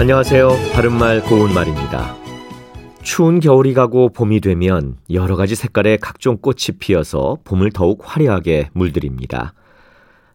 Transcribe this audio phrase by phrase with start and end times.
[0.00, 0.50] 안녕하세요.
[0.74, 2.14] 바른말 고운말입니다.
[3.02, 9.54] 추운 겨울이 가고 봄이 되면 여러 가지 색깔의 각종 꽃이 피어서 봄을 더욱 화려하게 물들입니다.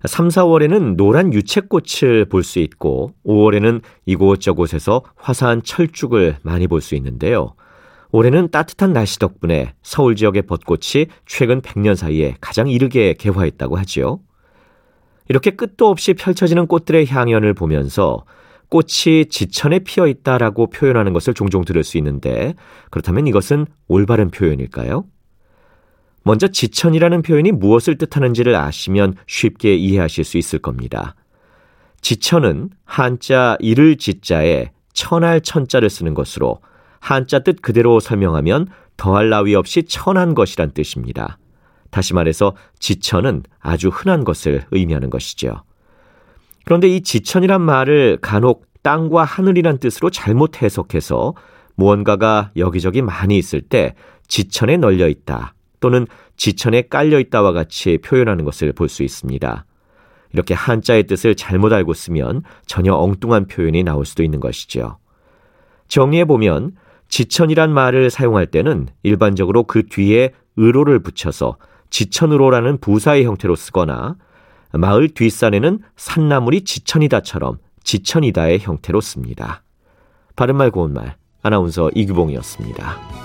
[0.06, 7.54] 3, 4월에는 노란 유채꽃을 볼 수 있고 5월에는 이곳저곳에서 화사한 철쭉을 많이 볼 수 있는데요.
[8.12, 14.20] 올해는 따뜻한 날씨 덕분에 서울 지역의 벚꽃이 최근 100년 사이에 가장 이르게 개화했다고 하지요.
[15.30, 18.26] 이렇게 끝도 없이 펼쳐지는 꽃들의 향연을 보면서
[18.74, 22.56] 꽃이 지천에 피어 있다라고 표현하는 것을 종종 들을 수 있는데
[22.90, 25.06] 그렇다면 이것은 올바른 표현일까요?
[26.24, 31.14] 먼저 지천이라는 표현이 무엇을 뜻하는지를 아시면 쉽게 이해하실 수 있을 겁니다.
[32.02, 36.60] 지천은 한자 이를 지자에 천할 천자를 쓰는 것으로
[37.00, 41.38] 한자 뜻 그대로 설명하면 더할 나위 없이 천한 것이란 뜻입니다.
[41.92, 45.62] 다시 말해서 지천은 아주 흔한 것을 의미하는 것이죠.
[46.66, 51.34] 그런데 이 지천이란 말을 간혹 땅과 하늘이란 뜻으로 잘못 해석해서
[51.76, 53.96] 무언가가 여기저기 많이 있을 때
[54.28, 59.66] 지천에 널려 있다 또는 지천에 깔려 있다와 같이 표현하는 것을 볼 수 있습니다.
[60.34, 64.98] 이렇게 한자의 뜻을 잘못 알고 쓰면 전혀 엉뚱한 표현이 나올 수도 있는 것이죠.
[65.88, 66.72] 정리해 보면
[67.08, 71.58] 지천이란 말을 사용할 때는 일반적으로 그 뒤에 의로를 붙여서
[71.92, 74.16] 지천으로라는 부사의 형태로 쓰거나
[74.74, 79.64] 마을 뒷산에는 산나물이 지천이다처럼 지천이다의 형태로 씁니다.
[80.36, 83.23] 바른말 고운말 아나운서 이규봉이었습니다.